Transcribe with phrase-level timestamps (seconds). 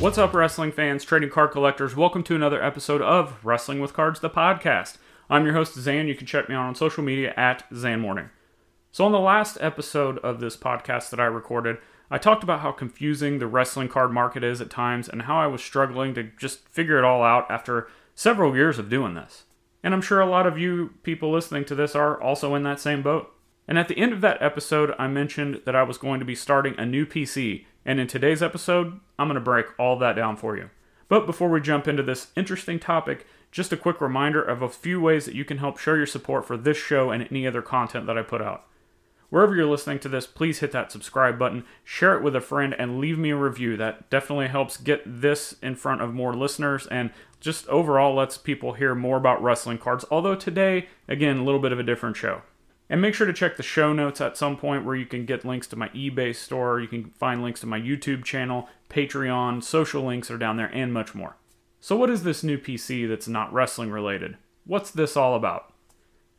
[0.00, 1.96] What's up, wrestling fans, trading card collectors?
[1.96, 4.96] Welcome to another episode of Wrestling with Cards, the podcast.
[5.28, 6.06] I'm your host, Zhan.
[6.06, 8.30] You can check me out on social media at Zhan Morning.
[8.92, 11.78] So, on the last episode of this podcast that I recorded,
[12.12, 15.48] I talked about how confusing the wrestling card market is at times and how I
[15.48, 19.46] was struggling to just figure it all out after several years of doing this.
[19.82, 22.78] And I'm sure a lot of you people listening to this are also in that
[22.78, 23.34] same boat.
[23.66, 26.36] And at the end of that episode, I mentioned that I was going to be
[26.36, 30.36] starting a new PC and in today's episode, I'm going to break all that down
[30.36, 30.68] for you.
[31.08, 35.00] But before we jump into this interesting topic, just a quick reminder of a few
[35.00, 38.04] ways that you can help show your support for this show and any other content
[38.06, 38.66] that I put out.
[39.30, 42.76] Wherever you're listening to this, please hit that subscribe button, share it with a friend,
[42.78, 43.74] and leave me a review.
[43.78, 48.74] That definitely helps get this in front of more listeners and just overall lets people
[48.74, 50.04] hear more about wrestling cards.
[50.10, 52.42] Although today, again, a little bit of a different show.
[52.90, 55.44] And make sure to check the show notes at some point where you can get
[55.44, 60.02] links to my eBay store, you can find links to my YouTube channel, Patreon, social
[60.02, 61.36] links are down there, and much more.
[61.80, 64.38] So, what is this new PC that's not wrestling related?
[64.64, 65.72] What's this all about?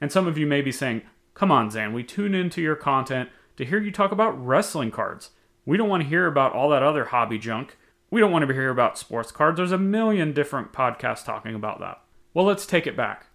[0.02, 3.30] And some of you may be saying, Come on, Zhan, we tune into your content
[3.58, 5.30] to hear you talk about wrestling cards.
[5.66, 7.78] We don't want to hear about all that other hobby junk.
[8.12, 9.58] We don't want to hear about sports cards.
[9.58, 12.02] There's a million different podcasts talking about that.
[12.34, 13.28] Well, let's take it back.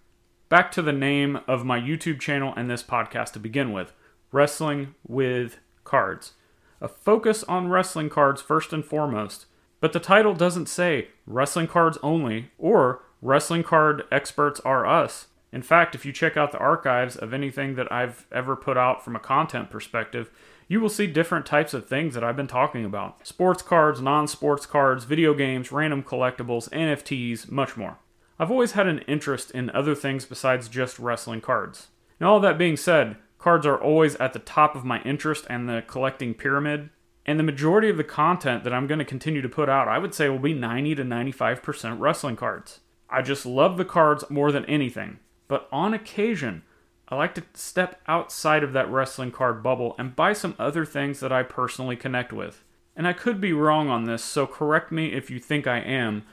[0.55, 3.91] Back to the name of my YouTube channel and this podcast to begin with
[4.31, 6.31] Wrestling with Cards.
[6.79, 9.47] A focus on wrestling cards first and foremost,
[9.81, 15.27] but the title doesn't say wrestling cards only or wrestling card experts are us.
[15.51, 19.03] In fact, if you check out the archives of anything that I've ever put out
[19.03, 20.31] from a content perspective,
[20.69, 24.25] you will see different types of things that I've been talking about sports cards, non
[24.29, 27.97] sports cards, video games, random collectibles, NFTs, much more.
[28.37, 31.87] I've always had an interest in other things besides just wrestling cards.
[32.19, 35.69] Now, all that being said, cards are always at the top of my interest and
[35.69, 36.89] the collecting pyramid.
[37.25, 39.97] And the majority of the content that I'm going to continue to put out, I
[39.97, 42.81] would say, will be 90 to 95% wrestling cards.
[43.09, 45.19] I just love the cards more than anything.
[45.47, 46.63] But on occasion,
[47.07, 51.19] I like to step outside of that wrestling card bubble and buy some other things
[51.19, 52.63] that I personally connect with.
[52.95, 56.23] And I could be wrong on this, so correct me if you think I am,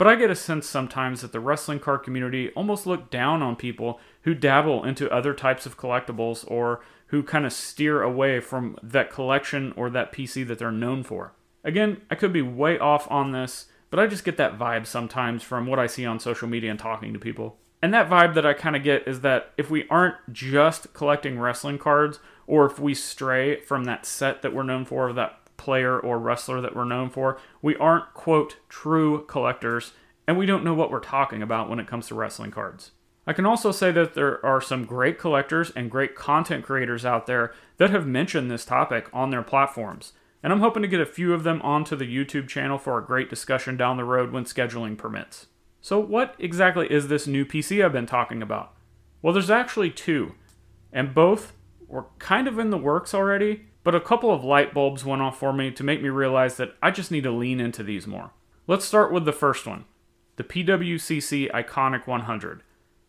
[0.00, 3.54] but I get a sense sometimes that the wrestling card community almost look down on
[3.54, 8.78] people who dabble into other types of collectibles or who kind of steer away from
[8.82, 11.34] that collection or that PC that they're known for.
[11.64, 15.42] Again, I could be way off on this, but I just get that vibe sometimes
[15.42, 17.58] from what I see on social media and talking to people.
[17.82, 21.38] And that vibe that I kind of get is that if we aren't just collecting
[21.38, 26.00] wrestling cards, or if we stray from that set that we're known for, that player
[26.00, 27.38] or wrestler that we're known for.
[27.60, 29.92] We aren't, quote, true collectors,
[30.26, 32.92] and we don't know what we're talking about when it comes to wrestling cards.
[33.26, 37.26] I can also say that there are some great collectors and great content creators out
[37.26, 41.06] there that have mentioned this topic on their platforms, and I'm hoping to get a
[41.06, 44.44] few of them onto the YouTube channel for a great discussion down the road when
[44.44, 45.48] scheduling permits.
[45.82, 48.74] So, what exactly is this new PC I've been talking about?
[49.20, 50.34] Well, there's actually two,
[50.90, 51.52] and both
[51.86, 55.38] were kind of in the works already, but a couple of light bulbs went off
[55.38, 58.32] for me to make me realize that I just need to lean into these more.
[58.66, 59.84] Let's start with the first one
[60.36, 62.62] the PWCC Iconic 100.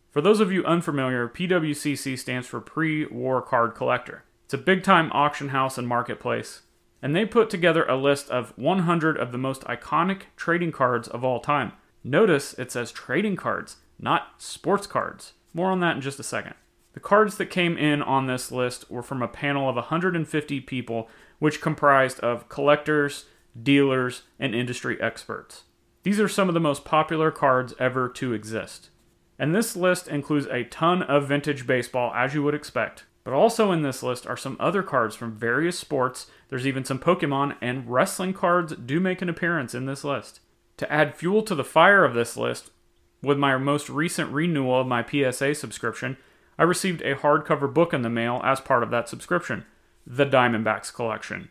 [0.09, 4.23] For those of you unfamiliar, PWCC stands for Pre War Card Collector.
[4.43, 6.63] It's a big time auction house and marketplace,
[7.01, 11.23] and they put together a list of 100 of the most iconic trading cards of
[11.23, 11.71] all time.
[12.03, 15.33] Notice it says trading cards, not sports cards.
[15.53, 16.55] More on that in just a second.
[16.94, 21.09] The cards that came in on this list were from a panel of 150 people,
[21.40, 23.25] which comprised of collectors,
[23.62, 25.63] dealers, and industry experts.
[26.03, 28.90] These are some of the most popular cards ever to exist.
[29.40, 33.06] And this list includes a ton of vintage baseball, as you would expect.
[33.24, 36.28] But also in this list are some other cards from various sports.
[36.50, 40.40] There's even some Pokemon, and wrestling cards do make an appearance in this list.
[40.78, 42.72] To add fuel to the fire of this list,
[43.22, 46.18] with my most recent renewal of my PSA subscription,
[46.61, 49.65] I received a hardcover book in the mail as part of that subscription
[50.06, 51.50] The Diamondbacks Collection.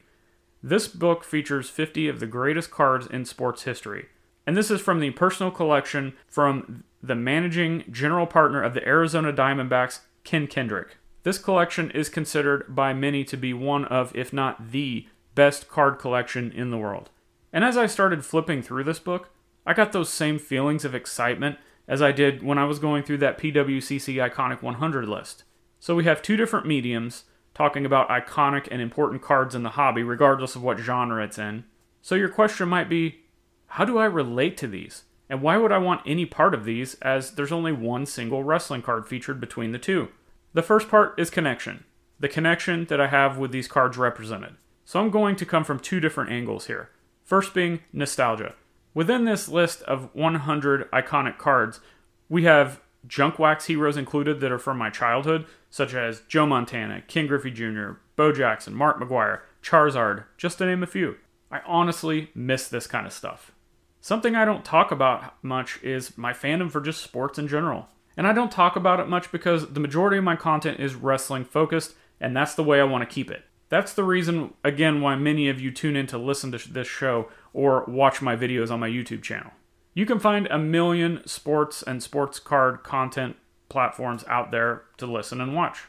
[0.63, 4.07] This book features 50 of the greatest cards in sports history.
[4.47, 9.33] And this is from the personal collection from the managing general partner of the Arizona
[9.33, 10.97] Diamondbacks, Ken Kendrick.
[11.25, 15.99] This collection is considered by many to be one of, if not the best card
[15.99, 17.11] collection in the world.
[17.53, 19.31] And as I started flipping through this book,
[19.67, 21.59] I got those same feelings of excitement
[21.91, 25.43] as I did when I was going through that PWCC Iconic 100 list.
[25.81, 30.05] So we have two different mediums talking about iconic and important cards in the hobby,
[30.05, 31.65] regardless of what genre it's in.
[32.01, 33.23] So your question might be
[33.67, 35.03] how do I relate to these?
[35.29, 38.83] And why would I want any part of these as there's only one single wrestling
[38.83, 40.09] card featured between the two?
[40.55, 41.85] The first part is connection,
[42.21, 44.55] the connection that I have with these cards represented.
[44.85, 46.91] So I'm going to come from two different angles here.
[47.25, 48.55] First being nostalgia.
[48.93, 51.81] Within this list of 100 iconic cards,
[52.29, 57.03] we have junk wax heroes included that are from my childhood, such as Joe Montana,
[57.07, 61.17] Ken Griffey Jr., Bo Jackson, Mark McGwire, Charizard, just to name a few.
[61.51, 63.53] I honestly miss this kind of stuff.
[64.01, 67.89] Something I don't talk about much is my fandom for just sports in general.
[68.17, 71.45] And I don't talk about it much because the majority of my content is wrestling
[71.45, 73.45] focused, and that's the way I want to keep it.
[73.69, 77.29] That's the reason, again, why many of you tune in to listen to this show
[77.53, 79.53] or watch my videos on my YouTube channel.
[79.95, 83.37] You can find a million sports and sports card content
[83.69, 85.81] platforms out there to listen and watch.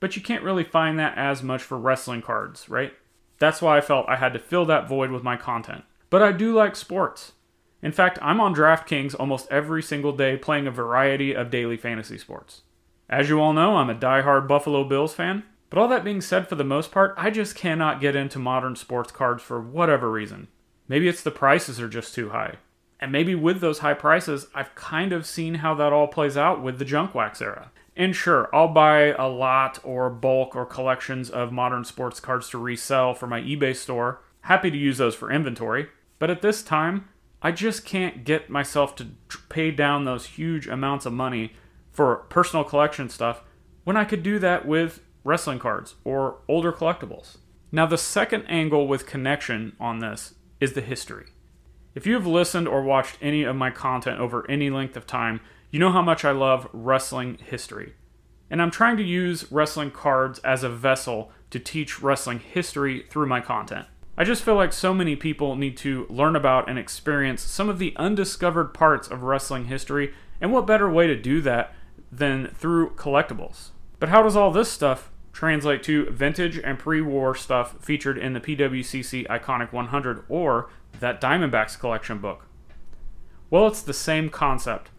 [0.00, 2.92] But you can't really find that as much for wrestling cards, right?
[3.38, 5.84] That's why I felt I had to fill that void with my content.
[6.10, 7.32] But I do like sports.
[7.82, 12.18] In fact, I'm on DraftKings almost every single day playing a variety of daily fantasy
[12.18, 12.62] sports.
[13.08, 15.44] As you all know, I'm a die-hard Buffalo Bills fan.
[15.70, 18.74] But all that being said, for the most part, I just cannot get into modern
[18.74, 20.48] sports cards for whatever reason.
[20.88, 22.56] Maybe it's the prices are just too high.
[23.00, 26.62] And maybe with those high prices, I've kind of seen how that all plays out
[26.62, 27.70] with the junk wax era.
[27.96, 32.58] And sure, I'll buy a lot or bulk or collections of modern sports cards to
[32.58, 34.20] resell for my eBay store.
[34.42, 35.88] Happy to use those for inventory.
[36.18, 37.08] But at this time,
[37.42, 39.08] I just can't get myself to
[39.48, 41.52] pay down those huge amounts of money
[41.92, 43.42] for personal collection stuff
[43.84, 47.36] when I could do that with wrestling cards or older collectibles.
[47.70, 51.26] Now, the second angle with connection on this is the history.
[51.94, 55.40] If you have listened or watched any of my content over any length of time,
[55.70, 57.94] you know how much I love wrestling history.
[58.50, 63.26] And I'm trying to use wrestling cards as a vessel to teach wrestling history through
[63.26, 63.86] my content.
[64.16, 67.78] I just feel like so many people need to learn about and experience some of
[67.78, 71.74] the undiscovered parts of wrestling history, and what better way to do that
[72.10, 73.70] than through collectibles?
[73.98, 78.32] But how does all this stuff translate to vintage and pre war stuff featured in
[78.32, 80.68] the PWCC Iconic 100 or
[80.98, 82.46] that Diamondbacks collection book?
[83.48, 84.90] Well, it's the same concept.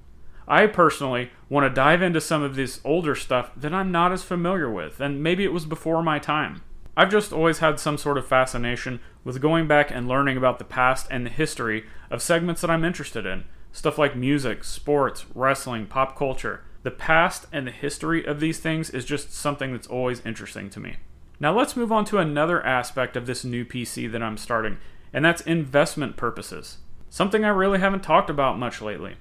[0.47, 4.23] I personally want to dive into some of this older stuff that I'm not as
[4.23, 6.61] familiar with, and maybe it was before my time.
[6.95, 10.63] I've just always had some sort of fascination with going back and learning about the
[10.63, 13.43] past and the history of segments that I'm interested in.
[13.73, 16.63] Stuff like music, sports, wrestling, pop culture.
[16.83, 20.79] The past and the history of these things is just something that's always interesting to
[20.79, 20.97] me.
[21.39, 24.77] Now let's move on to another aspect of this new PC that I'm starting,
[25.13, 26.77] and that's investment purposes.
[27.09, 29.15] Something I really haven't talked about much lately.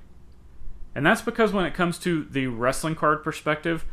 [0.95, 3.85] And that's because when it comes to the wrestling card perspective,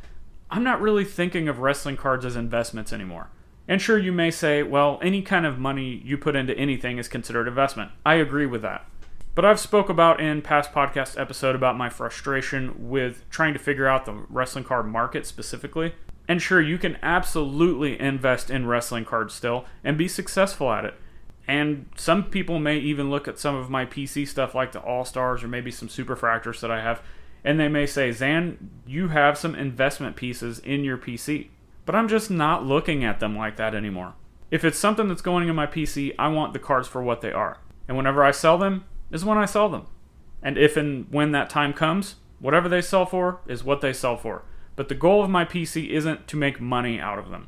[0.50, 3.30] I'm not really thinking of wrestling cards as investments anymore.
[3.68, 7.08] And sure, you may say, well, any kind of money you put into anything is
[7.08, 7.92] considered investment.
[8.06, 8.86] I agree with that.
[9.36, 13.86] But I've spoke about in past podcast episode about my frustration with trying to figure
[13.86, 15.94] out the wrestling card market specifically.
[16.26, 20.94] And sure, you can absolutely invest in wrestling cards still and be successful at it.
[21.50, 25.04] And some people may even look at some of my PC stuff like the All
[25.04, 27.02] Stars or maybe some Superfractors that I have,
[27.44, 28.56] and they may say, Zhan,
[28.88, 31.50] you have some investment pieces in your PC.
[31.86, 34.14] But I'm just not looking at them like that anymore.
[34.50, 37.34] If it's something that's going in my PC, I want the cards for what they
[37.34, 37.60] are.
[37.88, 38.86] And whenever I sell them,
[39.16, 39.88] is when I sell them.
[40.44, 44.18] And if and when that time comes, whatever they sell for is what they sell
[44.18, 44.44] for.
[44.76, 47.48] But the goal of my PC isn't to make money out of them.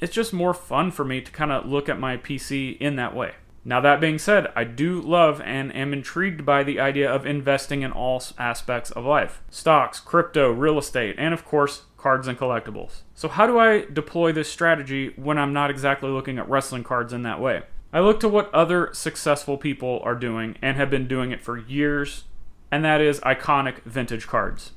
[0.00, 3.14] It's just more fun for me to kind of look at my PC in that
[3.14, 3.34] way.
[3.64, 7.80] Now, that being said, I do love and am intrigued by the idea of investing
[7.80, 13.02] in all aspects of life stocks, crypto, real estate, and of course, cards and collectibles.
[13.14, 17.14] So, how do I deploy this strategy when I'm not exactly looking at wrestling cards
[17.14, 17.62] in that way?
[17.94, 21.56] I look to what other successful people are doing and have been doing it for
[21.56, 22.24] years,
[22.68, 24.72] and that is iconic vintage cards.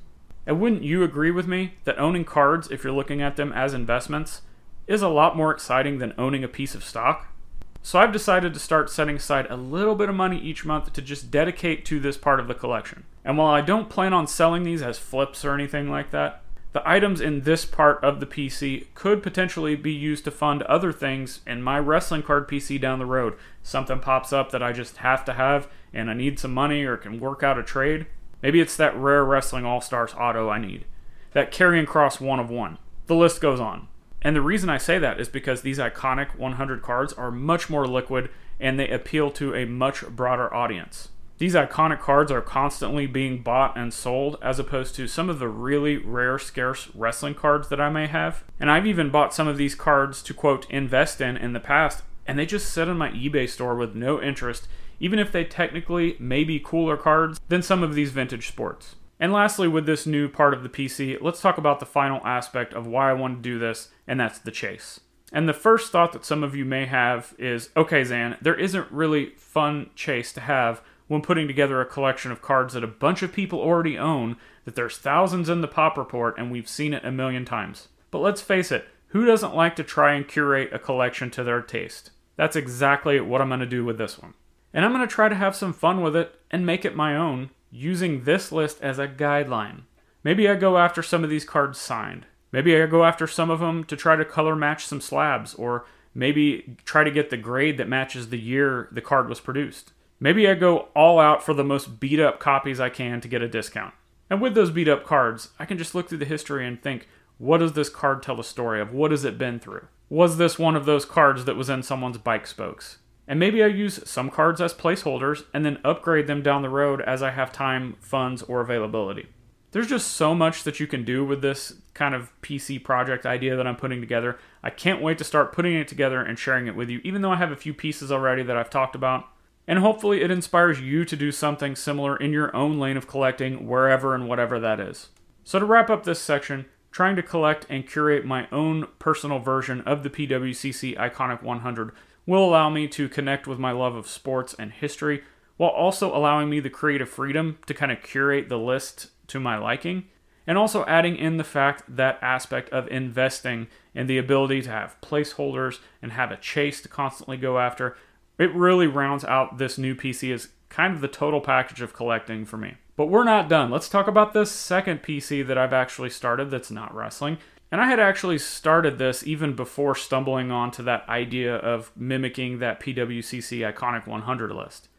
[0.46, 3.74] And wouldn't you agree with me that owning cards, if you're looking at them as
[3.74, 4.44] investments,
[4.86, 7.34] is a lot more exciting than owning a piece of stock?
[7.82, 11.02] So I've decided to start setting aside a little bit of money each month to
[11.02, 13.06] just dedicate to this part of the collection.
[13.26, 16.44] And while I don't plan on selling these as flips or anything like that,
[16.78, 20.94] the items in this part of the PC could potentially be used to fund other
[20.94, 23.36] things in my wrestling card PC down the road.
[23.64, 26.96] Something pops up that I just have to have and I need some money or
[26.96, 28.06] can work out a trade.
[28.44, 30.86] Maybe it's that rare Wrestling All Stars auto I need.
[31.34, 32.78] That Karrion Cross one of one.
[33.08, 33.88] The list goes on.
[34.22, 37.88] And the reason I say that is because these iconic 100 cards are much more
[37.88, 38.30] liquid
[38.60, 41.10] and they appeal to a much broader audience.
[41.38, 45.48] These iconic cards are constantly being bought and sold, as opposed to some of the
[45.48, 48.44] really rare, scarce wrestling cards that I may have.
[48.60, 52.04] And I've even bought some of these cards to quote invest in in the past,
[52.26, 54.68] and they just sit in my eBay store with no interest,
[55.00, 58.96] even if they technically may be cooler cards than some of these vintage sports.
[59.20, 62.74] And lastly, with this new part of the PC, let's talk about the final aspect
[62.74, 65.00] of why I want to do this, and that's the chase.
[65.32, 68.92] And the first thought that some of you may have is okay, Zhan, there isn't
[68.92, 73.22] really fun chase to have when putting together a collection of cards that a bunch
[73.22, 77.06] of people already own, that there's thousands in the pop report and we've seen it
[77.06, 77.88] a million times.
[78.12, 81.62] But let's face it, who doesn't like to try and curate a collection to their
[81.62, 82.12] taste?
[82.36, 84.34] That's exactly what I'm going to do with this one.
[84.74, 87.16] And I'm going to try to have some fun with it and make it my
[87.16, 89.82] own using this list as a guideline.
[90.24, 92.26] Maybe I go after some of these cards signed.
[92.52, 95.86] Maybe I go after some of them to try to color match some slabs, or
[96.14, 99.94] maybe try to get the grade that matches the year the card was produced.
[100.20, 103.42] Maybe I go all out for the most beat up copies I can to get
[103.42, 103.94] a discount.
[104.30, 107.08] And with those beat up cards, I can just look through the history and think,
[107.38, 108.92] what does this card tell a story of?
[108.92, 109.88] What has it been through?
[110.10, 112.98] Was this one of those cards that was in someone's bike spokes?
[113.28, 117.02] And maybe I use some cards as placeholders and then upgrade them down the road
[117.02, 119.28] as I have time, funds, or availability.
[119.72, 123.56] There's just so much that you can do with this kind of PC project idea
[123.56, 124.40] that I'm putting together.
[124.64, 127.32] I can't wait to start putting it together and sharing it with you, even though
[127.32, 129.28] I have a few pieces already that I've talked about.
[129.68, 133.68] And hopefully, it inspires you to do something similar in your own lane of collecting,
[133.68, 135.10] wherever and whatever that is.
[135.44, 139.82] So, to wrap up this section, trying to collect and curate my own personal version
[139.82, 141.92] of the PWCC Iconic 100
[142.26, 145.24] will allow me to connect with my love of sports and history
[145.58, 149.58] while also allowing me the creative freedom to kind of curate the list to my
[149.58, 150.06] liking
[150.48, 155.00] and also adding in the fact that aspect of investing in the ability to have
[155.02, 157.98] placeholders and have a chase to constantly go after
[158.38, 162.46] it really rounds out this new PC as kind of the total package of collecting
[162.46, 162.76] for me.
[162.96, 163.70] But we're not done.
[163.70, 167.38] Let's talk about this second PC that I've actually started that's not wrestling.
[167.72, 172.80] And I had actually started this even before stumbling onto that idea of mimicking that
[172.80, 174.90] PWCC Iconic 100 list.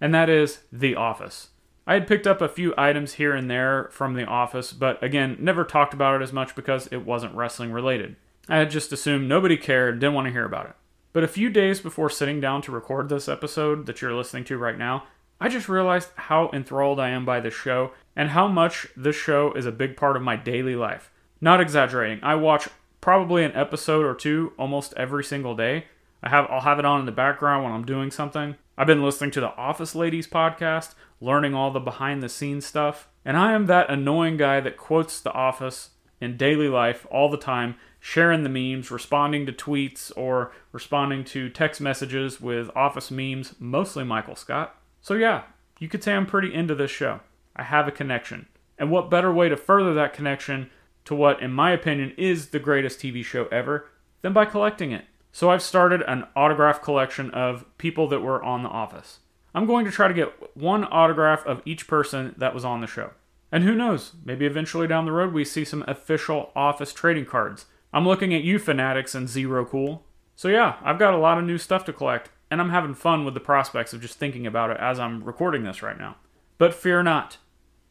[0.00, 1.48] And that is The Office.
[1.86, 5.36] I had picked up a few items here and there from The Office, but again,
[5.40, 8.16] never talked about it as much because it wasn't wrestling related.
[8.48, 10.76] I had just assumed nobody cared, didn't want to hear about it.
[11.12, 14.56] But a few days before sitting down to record this episode that you're listening to
[14.56, 15.04] right now,
[15.40, 19.52] I just realized how enthralled I am by this show and how much this show
[19.52, 21.10] is a big part of my daily life.
[21.40, 22.20] Not exaggerating.
[22.22, 22.68] I watch
[23.00, 25.86] probably an episode or two almost every single day.
[26.22, 28.54] I have I'll have it on in the background when I'm doing something.
[28.78, 33.08] I've been listening to the Office Ladies podcast, learning all the behind the scenes stuff,
[33.24, 35.90] and I am that annoying guy that quotes The Office
[36.22, 41.48] in daily life all the time sharing the memes, responding to tweets, or responding to
[41.48, 44.74] text messages with office memes, mostly Michael Scott.
[45.00, 45.42] So, yeah,
[45.78, 47.20] you could say I'm pretty into this show.
[47.54, 48.46] I have a connection.
[48.76, 50.70] And what better way to further that connection
[51.04, 53.88] to what, in my opinion, is the greatest TV show ever
[54.22, 55.04] than by collecting it?
[55.30, 59.20] So, I've started an autograph collection of people that were on The Office.
[59.54, 62.86] I'm going to try to get one autograph of each person that was on the
[62.86, 63.10] show.
[63.52, 67.66] And who knows, maybe eventually down the road we see some official office trading cards
[67.92, 70.04] I'm looking at you fanatics and Zero Cool.
[70.34, 73.24] So yeah, I've got a lot of new stuff to collect, and I'm having fun
[73.24, 76.16] with the prospects of just thinking about it as I'm recording this right now.
[76.56, 77.36] But fear not.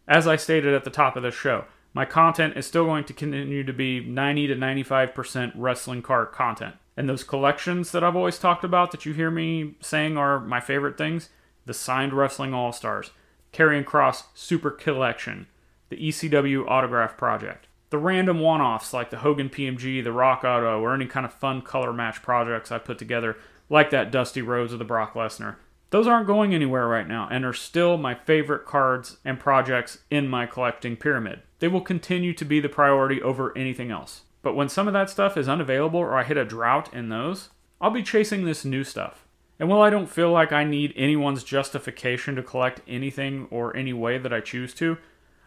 [0.08, 3.14] As I stated at the top of this show, my content is still going to
[3.14, 6.76] continue to be 90 to 95% wrestling card content.
[6.98, 10.60] And those collections that I've always talked about that you hear me saying are my
[10.60, 11.30] favorite things
[11.68, 13.12] the signed Wrestling All Stars,
[13.54, 15.46] Karrion Cross Super Collection,
[15.92, 20.80] the ECW Autograph Project, the random one offs like the Hogan PMG, the Rock Auto,
[20.80, 23.38] or any kind of fun color match projects I put together,
[23.70, 25.58] like that Dusty Rhodes or the Brock Lesnar.
[25.90, 30.30] Those aren't going anywhere right now and are still my favorite cards and projects in
[30.30, 31.42] my collecting pyramid.
[31.60, 34.22] They will continue to be the priority over anything else.
[34.42, 37.50] But when some of that stuff is unavailable or I hit a drought in those,
[37.82, 39.26] I'll be chasing this new stuff.
[39.60, 43.92] And while I don't feel like I need anyone's justification to collect anything or any
[43.92, 44.98] way that I choose to,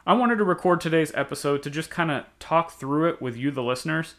[0.06, 3.50] I wanted to record today's episode to just kind of talk through it with you,
[3.50, 4.16] the listeners.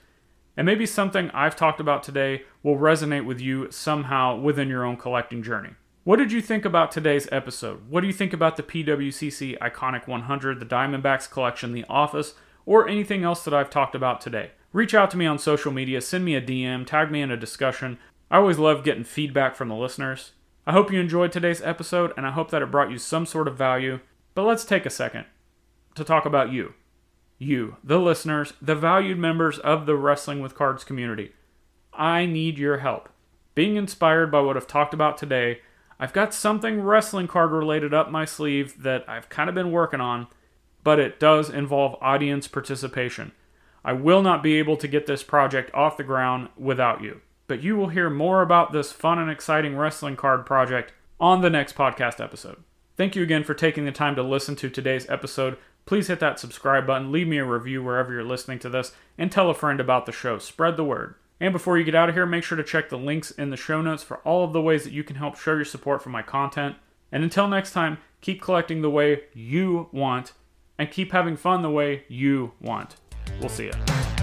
[0.58, 4.98] And maybe something I've talked about today will resonate with you somehow within your own
[4.98, 5.76] collecting journey.
[6.04, 7.88] What did you think about today's episode?
[7.88, 12.34] What do you think about the PWCC Iconic 100, the Diamondbacks collection, The Office,
[12.66, 14.52] or anything else that I've talked about today?
[14.74, 17.38] Reach out to me on social media, send me a DM, tag me in a
[17.38, 18.00] discussion.
[18.32, 20.32] I always love getting feedback from the listeners.
[20.66, 23.48] I hope you enjoyed today's episode, and I hope that it brought you some sort
[23.48, 24.00] of value.
[24.34, 25.26] But let's take a second
[25.96, 26.74] to talk about you.
[27.38, 31.34] You, the listeners, the valued members of the Wrestling with Cards community.
[31.94, 33.10] I need your help.
[33.56, 35.60] Being inspired by what I've talked about today,
[36.00, 40.02] I've got something wrestling card related up my sleeve that I've kind of been working
[40.02, 40.28] on,
[40.84, 43.32] but it does involve audience participation.
[43.84, 47.22] I will not be able to get this project off the ground without you.
[47.48, 51.50] But you will hear more about this fun and exciting wrestling card project on the
[51.50, 52.64] next podcast episode.
[52.98, 56.40] Thank you again for taking the time to listen to today's episode Please hit that
[56.40, 59.80] subscribe button, leave me a review wherever you're listening to this, and tell a friend
[59.80, 60.40] about the show.
[60.40, 61.16] Spread the word.
[61.40, 63.58] And before you get out of here, make sure to check the links in the
[63.58, 66.10] show notes for all of the ways that you can help show your support for
[66.10, 66.76] my content.
[67.12, 70.34] And until next time, keep collecting the way you want
[70.80, 72.96] and keep having fun the way you want.
[73.40, 74.15] We'll see you.